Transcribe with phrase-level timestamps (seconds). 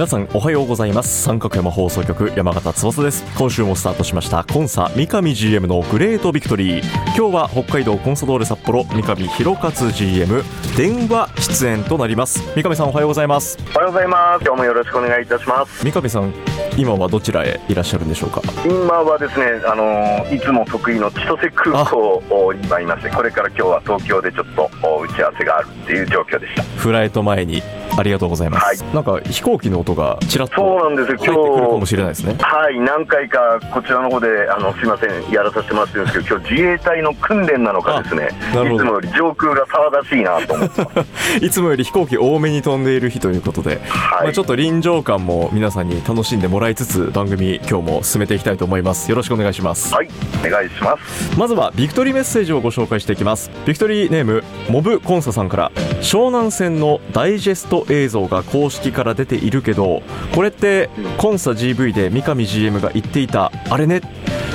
[0.00, 1.24] 皆さんおはようございます。
[1.24, 3.22] 三角山放送局山形翼です。
[3.36, 6.84] 今週もスタートしましたコンサ三上 GM のグレートビクトリー。
[7.14, 10.42] 今日は北海道コンサドーレ札幌三上弘勝 GM
[10.74, 12.40] 電話出演となります。
[12.54, 13.58] 三上さんおはようございます。
[13.74, 14.42] おはようございます。
[14.42, 15.84] 今日もよろしくお願いいたします。
[15.84, 16.32] 三上さん
[16.80, 18.40] 今はどちらへいらっしゃるんでしょうか？
[18.64, 24.70] 今はですねあのいつも得意の千歳空港に今いましてこれから今日は東京でちょっと
[25.02, 26.62] 打ち合わせがあるっていう状況でした。
[26.62, 27.62] フライト前に
[27.98, 31.34] ありがとうございます、はい、なんか飛行機の音がちらっとそうなんですよ。
[31.34, 32.36] 今日かもしれないですね。
[32.38, 38.28] はい何回かこちらの方であのすいませんやらさせてもらってるんですけど 今日自衛隊の訓練なのかですね。
[38.50, 49.10] いつもより上空が騒がしいなと思って いつもより飛行機多めに飛んでいる日ということで、はい、まあ、ちょっと臨場感も皆さんに楽しんでもらいつつ番組今日も進めていきたいと思います。
[49.10, 49.92] よろしくお願いします。
[49.92, 50.08] はい
[50.44, 51.38] お願いします。
[51.38, 53.50] まずはビクトリーメッセージをご紹介していきます。
[53.66, 60.02] ビクトリーネームモブコンサさんから湘南戦のダイジェスト映像が公式から出ているけど
[60.34, 64.00] これってコンサ GV で三上 GM が言っていたあれね？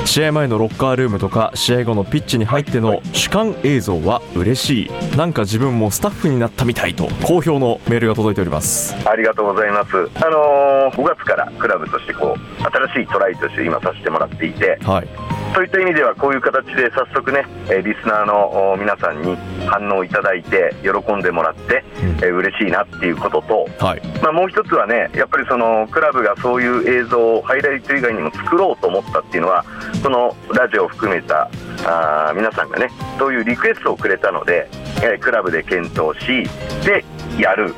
[0.05, 5.17] 試合前のロッカールームとか試合後のピッチに入っての主観映像は嬉しい。
[5.17, 8.95] なんか自分もスタッフになったみたいと好評のメールが届いております。
[9.07, 9.89] ありがとうございます。
[9.91, 12.63] あのー、5月からクラブとしてこう
[12.93, 15.07] 新しいトライとして今させてもらっていて、はい、
[15.55, 17.45] そういった意味ではこういう形で早速ね
[17.81, 21.81] リスナーの皆さんに反応いただいて喜んでもらって、
[22.21, 29.63] うん、嬉しいなっていうことと、はい、まあ、もう一つはねやっぱりそのクラブがそういう映像をハイライト以外にも作ろうと思ったっていうのは
[30.03, 31.49] このラジオを含めた
[31.85, 34.67] あ皆さんがねそういうリクエストをくれたので、
[35.01, 36.43] えクラブで検討し
[36.85, 37.05] で
[37.41, 37.73] やる。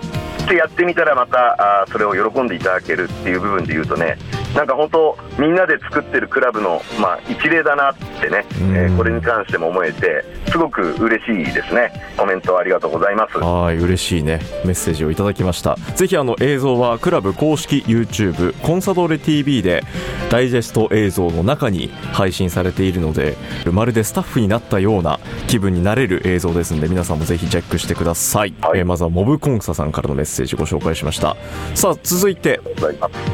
[0.47, 4.17] でやってみたらまたあそれを喜んでいただけるっていう部分で言うとね
[4.55, 11.91] なんか本当みんなで作ってるクラブの、まあ、一例だなってね、えー、これに関しても思えてすごく嬉しいですね。
[12.17, 13.37] コメントありがとうございます。
[13.37, 14.39] はい嬉しいね。
[14.65, 15.75] メッセージをいただきました。
[15.95, 19.83] ぜひあの映像はクラブ公式 YouTube コンサドーレ TV で
[20.29, 23.35] ダイジェスト映像の中に配信されているので
[23.71, 31.35] まるでスタッフになったような気分になれる映像ですので皆さんもぜひチェックしてください、はい、えー、まずはモブコンサさんからのメッセージご紹介しました。
[31.75, 32.59] さあ続いて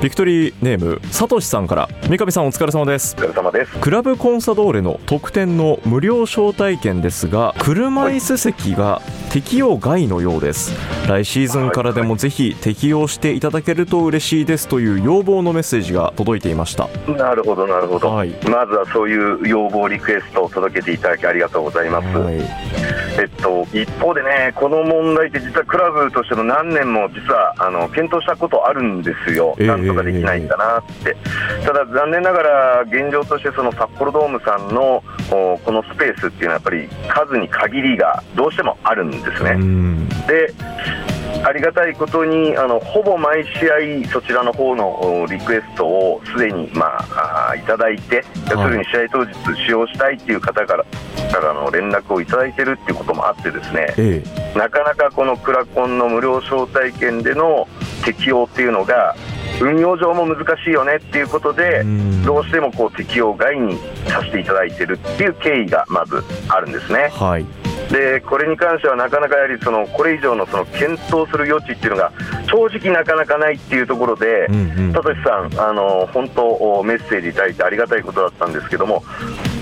[0.02, 3.16] ビクトリーネームさとしさんから三上さんお疲れ様です。
[3.18, 3.80] お疲れ様です。
[3.80, 10.74] クラブコンサドーレの特典の無料招待券ですが車椅子席が適用外のようです。
[11.08, 16.88] 来シーズンからでもぜひ適用していただけると嬉しいですという要望のメッセージが届いていました。
[17.08, 22.40] なるほどなるほど、はい、まずはそういう要望リクエストを届けていただきありがとうございます、はい、え
[23.26, 31.16] っと、一方でねこの問題って実はクラブとしても何年も実はあの検討したことあるんですよ、えー、なんとかできないかなって、
[31.66, 39.58] ただ残念ながら現状としてその札幌ドームさんのこのスペースっていうのはやっぱり数に限りがどうしてもあるんですね。
[40.28, 40.54] で
[41.46, 47.06] ありがたいことにあのほぼ毎試合そちらの方のリクエストをすでに、ま
[47.50, 49.34] あ、いただいて要するに試合当日
[49.66, 50.86] 使用したいっていう方から
[51.32, 54.24] からの連絡をいただいてるっていうこともあってですね、え
[54.56, 57.68] え、なかなかこのクラコンの無料招待券での
[58.06, 59.16] 適用っていうのが
[59.62, 61.84] 運用上も難しいよねっていうことで
[62.26, 63.78] どうしてもこう適用外に
[64.08, 67.10] させていただいてるっていう経緯がまずあるんですね。
[67.12, 67.46] はい。
[67.92, 72.12] でこれに関してはなかなかやはりそのこれ以上のその検討する余地っていうのが
[72.48, 79.04] 正直なかなかないっていうところで、うんうん、さんあの本当メッセージいただいてありがたいことだったんですけども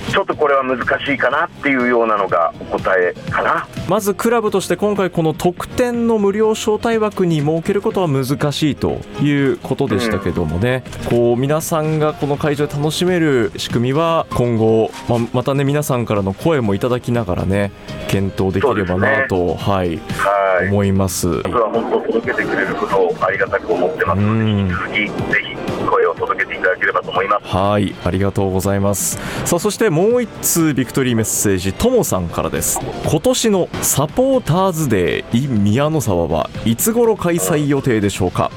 [0.09, 3.67] ちょっとこれは難しいかなっていうようなのがお答えかな。
[3.87, 17.71] まずクラブとして今回この特典の無料招待枠に設けることは難しいということでしたけどもね、うん、こう皆さんがこの会場で楽しめる仕組みは今後、ままたね皆さんからの声もいただきながらね
[18.07, 21.27] 検討できればなと、ね、はい、はい、思います。
[21.43, 26.77] 僕は本当届けてくれることをありがたく思ってますので引き続きぜひ声を届けていただ
[27.11, 27.45] 思います。
[27.45, 29.19] はいありがとうございます。
[29.45, 32.79] さあそしてもう1通ビクトリーメッセージともさんからです。
[33.05, 38.51] 今年のサポーターズデー in 宮の沢はいつ頃開催予定でしょうか？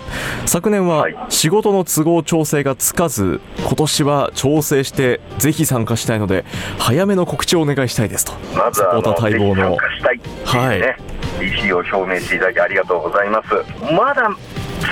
[0.47, 6.45] 昨年は仕事の都合調整がつかず今年は調整してぜひ参加したいので
[6.79, 8.33] 早めの告知をお願いしたいですと。
[8.57, 9.77] まずはサポーター待望の。
[10.45, 10.97] はい、ね、
[11.41, 13.49] 意思を表明していただきありがとうございます。
[13.93, 14.29] まだ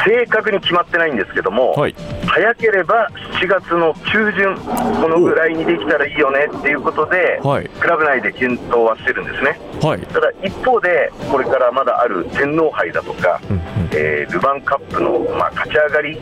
[0.04, 1.94] 正確に決まってないんですけども、はい、
[2.26, 3.08] 早ければ
[3.40, 4.56] 7月の中旬、
[5.00, 13.62] このぐらいにできたらいいよねっていうことで、はい、クラブ内で検討はしてるんですね、はい、ただ一方で、これからまだある天皇杯だとか、うんうん、
[13.92, 16.20] えー、ルヴァンカップの、まあ、勝ち上がり、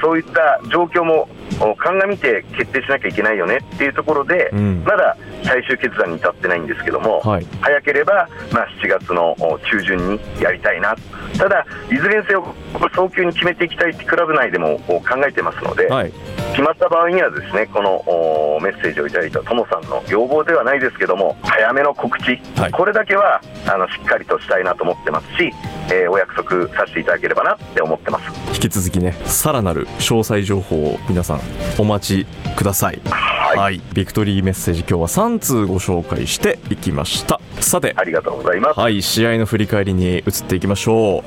[0.00, 1.28] そういった状況も
[1.76, 5.16] 鑑みて決定しなきゃいけないよねっていうところで、うん、まだ
[5.50, 9.34] 最終決断に至ってないんですけども、はい、早ければ、まあ、7月の
[9.68, 10.94] 中旬にやりたいな、
[11.36, 12.54] ただ、いずれにせよ、
[12.94, 16.12] 早急に決めていきたいってクラブ内でも考えてますので、はい、
[16.52, 25.52] 決まった場合には、ですねこのメッセージをいただいたトモさんの要望ではないですけども、早めの告知、はい、これだけはあのしっかりとしたいなと思ってますし、
[25.92, 28.40] えー、お約束させていただければなって思ってます。
[28.54, 31.40] 引き続きね、さらなる詳細情報を皆さん、
[31.78, 32.26] お待ち
[32.56, 33.00] ください。
[33.04, 37.40] はい、はい、ビクトリーメッセージ今日は3通ご紹介していきました。
[37.60, 37.94] さて。
[37.96, 38.78] ありがとうございます。
[38.78, 39.02] はい。
[39.02, 41.24] 試合の振り返りに移っていきましょ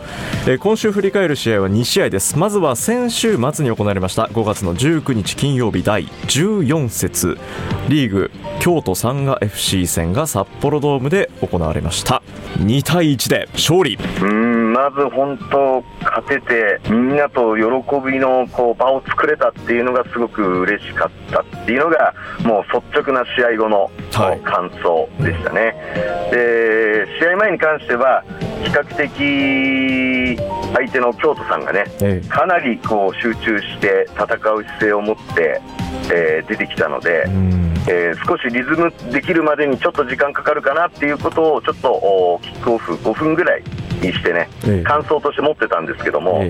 [0.48, 2.38] う、えー、今週振り返る試合は2試合です。
[2.38, 4.24] まずは先週末に行われました。
[4.26, 7.38] 5月の19日金曜日第14節。
[7.90, 12.22] リーグ京都サンガ FC 戦が札幌ドームで行われました。
[12.60, 13.98] 2対1で勝利。
[14.22, 17.64] うんまず本当勝ててみんなと喜
[18.06, 22.14] びのこう場を作れたっていうのがすごく嬉しかったっていうのが
[22.44, 28.24] もう率直な試合後の感想でしたね、はい、で試合前に関しては
[28.64, 30.38] 比較的
[30.74, 31.86] 相手の京都さんがね、
[32.30, 35.62] かなりこう集中して戦う姿勢を持って、
[36.12, 37.26] えー、出てきたので、
[37.88, 44.50] えー、少しリズムできるまでにちょっと時間かかるかなっていうことをちょっとキックオフ5分ぐらいにしてね、
[44.84, 46.44] 感想として持ってたんですけども、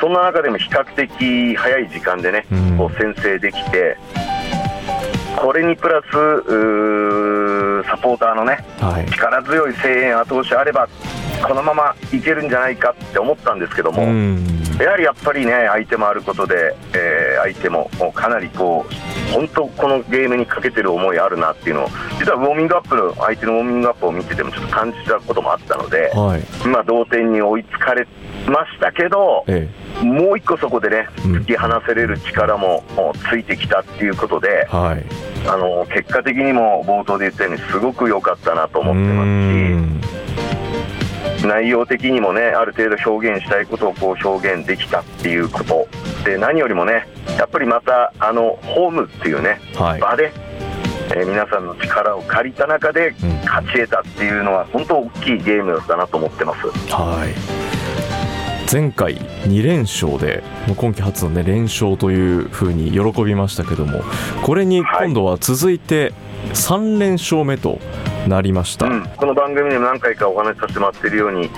[0.00, 3.96] そんな中でも比較的早い時間でね、こう先制できて、
[5.36, 6.06] これにプラス
[7.84, 10.88] サポーターのね、はい、力強い声援、後押しあれば、
[11.46, 14.02] このままいけるんじゃないかって思ったんですけども、
[14.82, 21.88] やはりやっぱりね、相手もあることで、えー、相手ももうかなりこう、本当、このゲームにかけてる思いあるなっていうのを、
[22.18, 28.06] 実はウォーミングアップの、相手のウォーミングアップを見てても、ちょっと感じたこともあったので、はい、今、同点に追いつかれ
[28.46, 29.68] ましたけど、え
[30.00, 32.84] え、もう一個そこでね、突き放せれる力も
[33.30, 35.04] ついてきたっていうことで、はい、
[35.48, 39.24] あの結果的にも冒頭で言ったように、すごく良かったなと思ってま
[41.38, 45.88] すし、内容的にもね、ある程度表現したいことをこう表現できたっていうこと、
[46.24, 47.06] で何よりもね、
[47.38, 50.32] やっぱりまた、あのホームっていうね、はい、場で、
[51.14, 53.14] えー、皆さんの力を借りた中で
[53.44, 56.66] 勝ち得たっていうのは、本当大きいゲームだったなと思ってます。
[56.92, 57.26] は
[57.72, 57.75] い
[58.70, 60.42] 前回2連勝で
[60.76, 64.02] 今季初の、ね、連勝というふうに喜びましたけども
[64.42, 66.12] これに今度は続いて
[66.52, 67.78] 3連勝目と
[68.26, 71.48] なりました、うん、この番組でも何回かお話しさせてもらっているように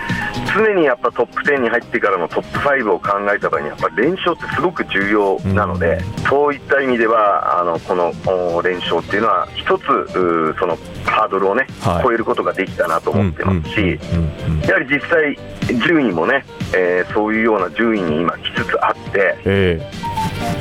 [0.46, 8.12] 常にやっぱトップ10に入ってからのトップ5を考えた場合にやっぱ連勝ってすごく重要なので、うん、そういった意味ではあのこの
[8.62, 9.84] 連勝っていうのは一つ
[10.58, 13.98] そのハードルをね、はい、超えることができたなと思ってますし、
[14.66, 15.38] やはり実際
[15.86, 20.07] 順位もね、えー、そういうような順位に今来つつあって、えー、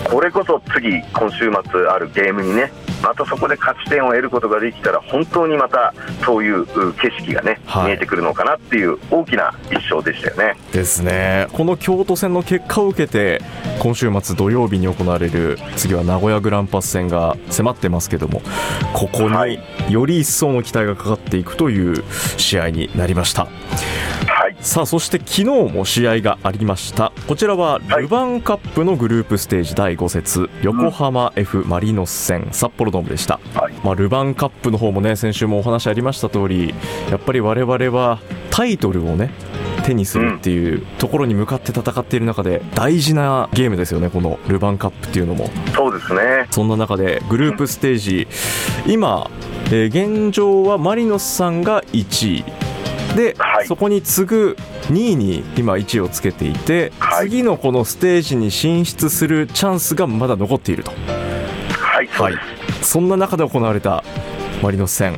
[0.10, 5.94] これこそ次今週末あるゲームにねまたそこで勝ち点を得ることができたら本当にまた
[6.26, 10.60] そういう景色がね、はい、見えてくるのかなっていう大きな一勝でしたよね。
[10.72, 11.48] ですね。
[11.54, 13.42] この京都戦の結果を受けて
[13.80, 18.42] 今週末土曜日に行われる次は名古屋グランパス戦が迫ってますけども
[18.94, 22.04] ここにより一層の期待がかかっていくという
[22.38, 23.44] 試合になりました。
[23.44, 23.52] はい、
[24.62, 27.12] さあそして昨日も試合がありました。
[27.28, 36.74] こちらはルヴァンカップのグループステージ第5節、横浜 F マリノス戦札幌ドームでした、はい、まあ、ルヴァンカップの方もね先週もお話ありました通り
[37.10, 39.32] やっぱり我々はタイトルをね
[39.86, 45.50] 手にするっていうところに向かって戦っている中で大事なゲームですよね、このルヴァンカップっていうのも。
[45.74, 46.48] そうですね。
[46.52, 48.28] そんな中でグループステージ、
[48.86, 49.30] 今、
[49.68, 52.67] えー、現状はマリノスさんが1位
[53.18, 54.58] で、はい、そこに次ぐ
[54.92, 60.92] 2位に今位置をつけていて、はい、次のこのステージに進出するチャンスがまだ残っていると。
[60.92, 62.36] はい、はい、
[62.84, 64.04] そんな中で行われた
[64.62, 65.14] マリノス戦、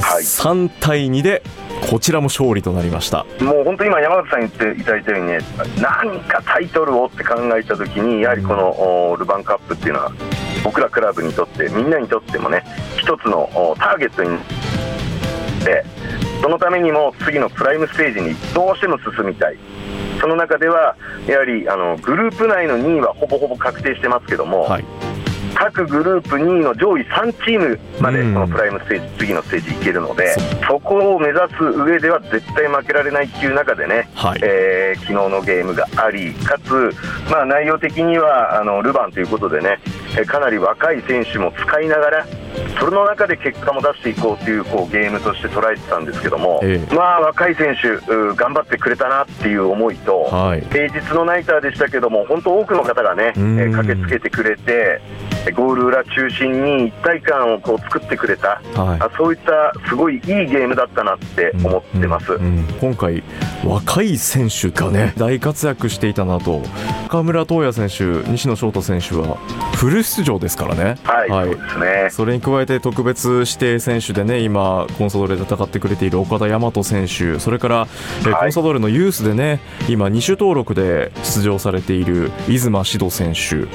[0.00, 1.42] はい、3対2で
[1.90, 3.26] こちらも勝利となりました。
[3.40, 5.38] もう本当、今、山形さん言っていただいたようにね、
[5.80, 10.12] 何かタイトルをって考えたときに、やはりこのルヴァンカップっていうのは、
[10.62, 12.64] 僕らクラブにとって、みんなにとってもね、
[12.96, 14.38] 一つのターゲットに
[15.64, 15.84] で、
[16.42, 19.56] そのためにも次のプライムステージにどうしても進みたい。
[20.20, 20.96] その中では
[21.26, 24.84] やはりあのグループ内の2位はほぼほぼ確定してますけども、はい、
[25.54, 30.34] 各グループ2位の上位3チームまでこのプライムステージ、次のステージいけるので、
[30.66, 36.94] そこを目指す上では絶対負けられないっていう中でね、はい、えー、昨日のゲームがあり、かつ、
[37.30, 39.78] まあ、内容的にはあのルヴァンということでね、
[40.26, 42.26] かなり若い選手も使いながら、
[42.78, 47.88] それの中で結果も出していこうというこうゲームとして捉えてたんですけども、ええ、まあ、若い選手、
[48.34, 55.00] 頑張ってくれたなっていう思いと、はい、平日のナイターでしたけども、本当、多くの方がね、駆けつけてくれて、
[55.50, 63.22] ゴール裏中心に一体感をこう作ってくれた、はい、あそういったすごいいいゲームだったなって思ってます、うんうんうん、今回、
[63.64, 66.62] 若い選手がね大活躍していたなと、
[67.08, 69.36] 河村斗也選手、西野翔太選手は
[69.74, 70.96] フル出場ですからね。
[71.04, 72.08] はい、はい、そうですね。
[72.10, 83.66] それに加えて特別指定選手でね今、コンサドーレで戦ってくれている岡田大和選手、それから、はい、コンサドーレのユースでね今、2種登録で出場されている出馬志度選手、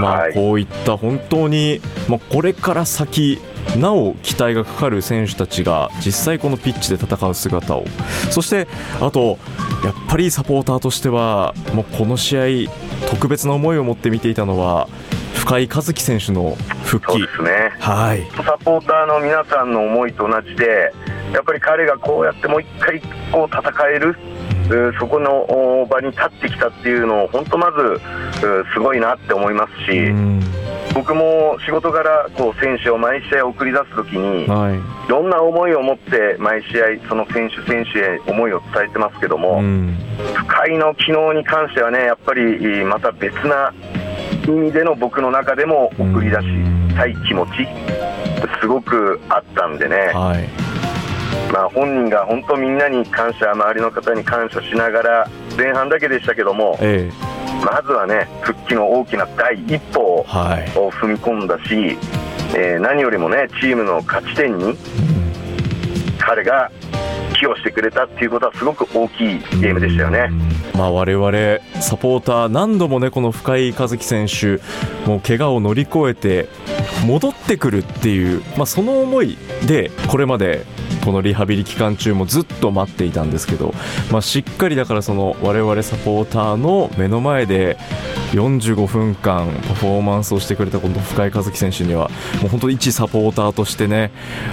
[0.00, 3.38] まあ、こういった本当に、まあ、これから先
[3.78, 7.84] なお期待がかかる選手たちが実際このピッチで戦う姿を。
[8.30, 8.66] そして
[9.00, 9.38] あと
[9.84, 12.70] やっぱりサポーターとしてはもうこの試合
[13.10, 14.88] 特別な思いを持って見ていたのは
[15.34, 17.22] 深井一希選手の復帰。
[17.22, 20.92] ですね、はい、サポーターの皆さんの思いと同じで
[21.32, 23.00] やっぱり彼がこうやってもう一回
[23.30, 24.16] こう戦える
[24.98, 28.00] そこの場に立ってきたっていうのを本当まず
[28.72, 30.12] すごいなって思いますし
[30.96, 39.60] 僕も仕事柄こう選手を毎試合送り出すときに、はい、いろんな思いを持って毎試合その選手選手へ思いを伝えてますけども、
[40.34, 43.74] 深井の機能に関してはねやっぱりまた別な
[44.48, 47.66] 意味での僕の中でも送り出したい気持ち
[48.60, 49.96] すごくあったんでね。
[50.14, 50.66] はい。
[51.52, 57.35] まあ、本人が本当みんなに感謝、周りの方に感謝しながら前半だけでしたけども、ええ、
[57.66, 61.98] まずはね復帰の大きな第一歩を踏み込んだし、はい、
[62.54, 64.76] えー、何よりもねチームの勝ち点に
[66.20, 66.70] 彼が
[67.34, 70.30] 寄与してくれたっていうことはすごく大きいゲームでしたよね。
[70.76, 71.32] まあ、我々
[71.82, 74.60] サポーター何度もねこの深井一希選手
[75.08, 76.48] もう怪我を乗り越えて
[77.04, 80.64] 戻ってくるっていう、まあ、その思いでこれまで
[81.06, 83.72] このリハビリ期間中もずっと待っていたんですけど、
[84.10, 87.78] まあ、しっかりだからその我々サポーターの目の前で
[88.32, 92.10] 45分間パフォーマンスをしてくれたこの深井一希選手には
[92.40, 94.10] もう本当一サポーターとしてね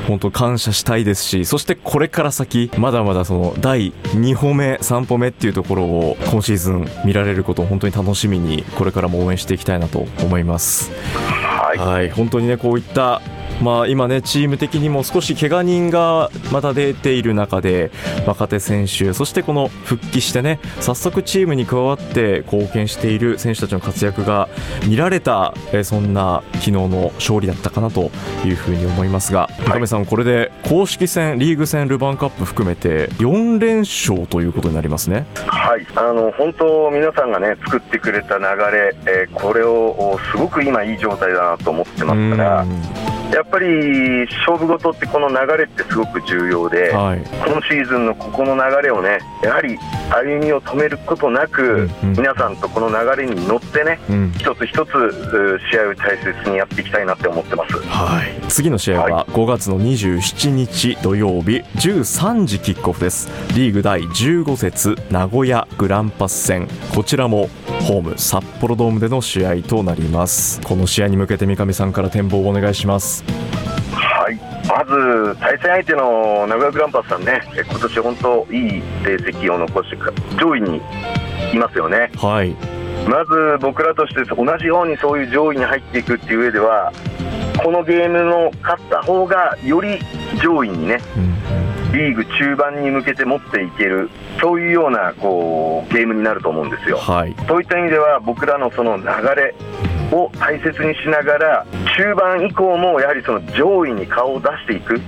[0.07, 10.91] 本当感謝したいですしそしてこれから先まだまだその第2歩目3歩目っていうところを今シーズン見られることを本当に楽しみにこれからも応援していきたいなと思います。
[11.15, 13.22] はい、はい、本当にねこういった
[13.74, 17.91] まあ、今ね、チーム的にも少し怪我人がまた出ている中で、
[18.27, 24.50] 若手選手、そしてこの復帰してね、早速チームに加わって貢献している選手たちの活躍が
[24.86, 28.12] 見られた、えそんな昨日の勝利だったかなと
[28.46, 35.25] いうふうに思いますが、三上さん、これで公式戦、リーグ戦、ルヴァンカップ含めて4連勝ということになりますね。
[35.48, 42.65] はい、あの本当、皆さんがね、作ってくれた流れ、えー、これをすごく今、いい状態だなと思ってますから。
[43.33, 49.77] やっぱり勝負事ってこの流れってすごく重要で、はい、今シーズンのここの流れをねやはり
[50.11, 54.91] 歩みを止めることなく、うん、皆さんとこの流れに乗ってね、うん、一つ一つ
[55.71, 63.29] 試合を大切にやっていきたいなって思ってます、はい、次の試合は5月の27日土曜日13時キックオフです。
[63.55, 66.67] リーグ第15節名古屋グランパス戦。
[66.93, 67.49] こちらも
[67.83, 70.61] ホーム札幌ドームでの試合となります。
[70.61, 73.25] この試合に向けて三上さんから展望をお願いします。
[73.93, 74.39] はい。
[74.65, 77.41] まず対戦相手の名古屋グランパスさんね。
[77.53, 79.97] 今年本当いい成績を残して
[80.41, 80.81] 上位に
[81.53, 82.09] いますよね。
[82.15, 82.55] はい。
[83.05, 86.93] まず僕らとして同じようにそういう上位に入っていくっていう上では
[87.61, 89.99] このゲームの勝った方がより
[90.41, 91.62] 上位にね、うん
[91.93, 94.09] リーグ中盤に向けて持っていける、
[94.41, 96.97] そういうようなこうゲームになると思うんですよ。
[96.97, 99.03] はい、そういった意味では、僕らのその流
[99.35, 99.53] れ
[100.12, 105.00] を大切にしながら、中盤以降もやはりその上位に顔を出していく、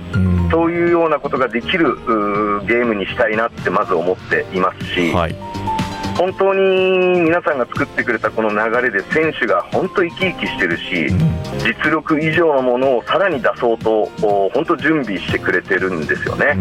[0.50, 1.96] そういうようなことができる
[2.66, 5.12] ゲームにしたいなってまず思っていますし。
[5.12, 5.65] はい
[6.16, 11.08] 本当に皆さんが作ってくれたこの流れで選手が本当生き生きしてるし、
[11.62, 14.06] 実力以上のものをさらに出そうと
[14.50, 16.56] 本当準備してくれてるんですよね、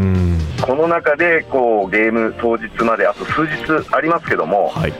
[0.61, 4.93] この中でこうゲーム当日まであと数日ありますけども、はい。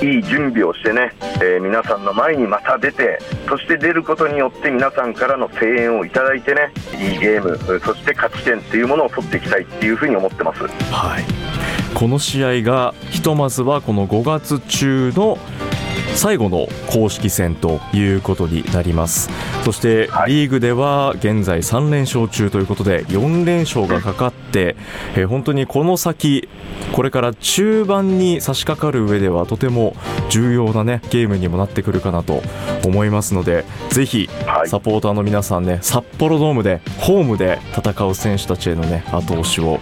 [0.00, 1.10] いい準備をしてね、
[1.42, 10.62] えー、皆さんの前にまた出てそして出ることによって皆さんからの声援をいただいてねいいゲームそして勝ち点っていうものを取っていきたいっていうふうに思ってます。
[10.92, 11.47] はい
[11.94, 15.38] この試合がひとまずはこの5月中の
[16.18, 19.30] 最後の公式戦ということになります。
[19.64, 24.74] そしてリーグでは現在3連勝中ということで4連勝がかかって、
[25.16, 26.48] え本当にこの先
[26.92, 29.94] これから中盤に差し掛かる上ではとても
[30.28, 32.42] 重要なねゲームにもなってくるかなと
[32.84, 34.28] 思いますのでぜひ
[34.66, 39.78] サポーターの皆さんね札幌ドームでホームで戦う選手たちへのね後押しを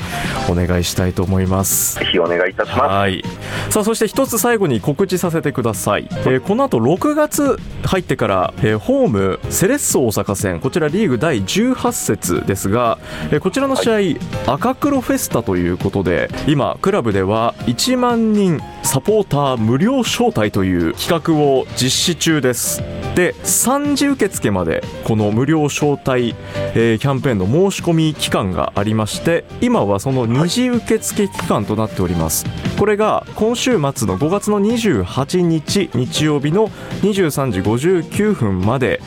[0.50, 1.98] お願いしたいと思います。
[1.98, 2.80] ぜひお願いいたします。
[2.80, 3.22] はい。
[3.70, 10.60] さあそして一つ最後に告知させてくださいえー、この後6月入ってから、えー、ホームセレッソ大阪戦。
[10.60, 12.98] こちらリーグ第18節ですが、
[13.30, 22.82] えー、こちらの試合、はい、赤黒フェスタということで今クラブでは1万人サポーター無料招待という企画を実施中です。
[23.14, 26.34] で3次受付までこの無料招待、
[26.74, 32.44] えー、キャンペーンの申し込み期間がありまして今はその2次受付期間となっております。
[32.78, 36.68] これが今週末の5月の28日日曜日の
[37.02, 39.00] 23時59分まで、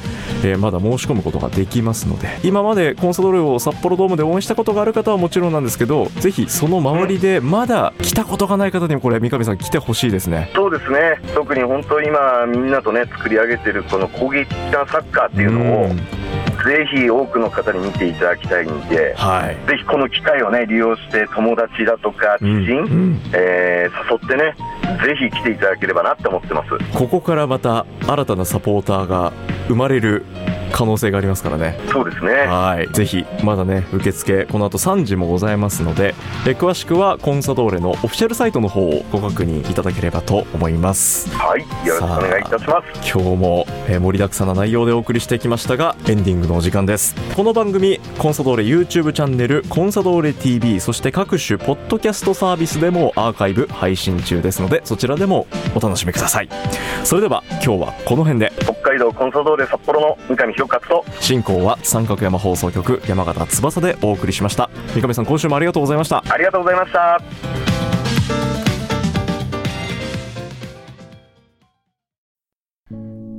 [0.44, 10.52] えー、まだ申し込むことができますので今までコンサドーレを札幌ドームで応援したことがある方はもちろんなんですけどぜひその周りでまだ来たことがない方にもこれ三上さん来てほしいですね。
[10.56, 11.20] そうですね。
[11.34, 15.90] 特に本当今みんなとね作り上げてるこの攻撃的なサッカーっていうのを、
[16.66, 24.56] ぜひ多くの方に見ていただきたいんで、はい、ぜひこの機会を、ね、利用して友達だとか知人、うんうん、えー、誘ってね
[25.04, 26.70] ぜひ来ていただければなって思ってます。
[26.98, 29.32] ここからまた新たなサポーターが
[29.68, 30.26] 生まれる
[30.72, 31.80] 可能性がありますからね。
[31.92, 32.32] そうですね。
[32.32, 32.88] はい。
[32.94, 41.30] ぜひまだね受付この後3時もございますのでえ詳しくはコンサドーレのオフィシャルサイトの方をご確認いただければと思います。
[41.36, 41.62] はい。
[41.88, 43.12] よろしくお願いいたします。
[43.14, 47.16] 今日も、え盛りだくさんな内容でお送りしてきましたがエンディングのお時間です。
[47.36, 56.50] この番組コンサドーレ YouTube チャンネルコンサドーレ TV そして各種ポッドキャストサービスでもアーカイブ配信中ですのでそちらでもお楽しみください。
[57.04, 58.52] それでは今日はこの辺で。
[58.60, 64.70] 北海道コンサドーレ札幌の三上博勝と進行は三角山放送局山形翼でお送りしました。
[64.94, 66.24] 三上さん今週もありがとうございました。
[66.28, 67.20] ありがとうございました。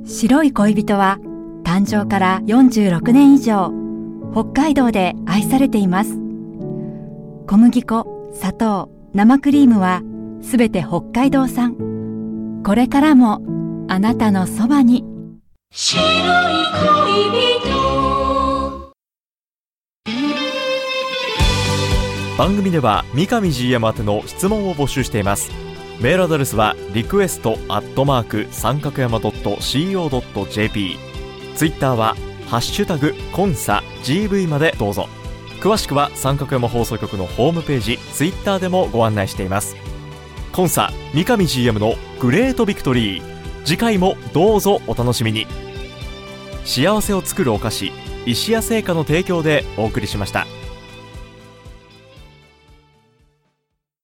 [0.05, 1.19] 白い恋人は
[1.63, 3.71] 誕生から46年以上
[4.33, 6.11] 北海道で愛されています。
[7.47, 10.01] 小麦粉砂糖生クリームは
[10.41, 11.75] すべて北海道産。
[12.63, 13.41] これからも
[13.89, 15.03] あなたのそばに
[15.73, 18.91] 白い恋人。
[22.37, 25.49] 番組では三上 GM 宛ての質問を募集しています。
[26.01, 30.97] メールアドレスはリクエストアットマーク三角山 .co.jp
[31.55, 35.07] ツイッターはハッシュタグコンサ GV までどうぞ。
[35.61, 39.77] 詳しくは三角山放送局のホームページツイッターでもご案内しています。
[40.51, 43.40] コンサ三上 GM のグレートビクトリー。
[43.63, 45.47] 次回もどうぞお楽しみに
[46.65, 47.91] 幸せを作るお菓子
[48.25, 50.45] 石屋製菓の提供でお送りしました。